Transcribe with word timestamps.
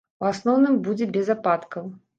У 0.23 0.25
асноўным, 0.29 0.79
будзе 0.89 1.11
без 1.19 1.33
ападкаў. 1.39 1.93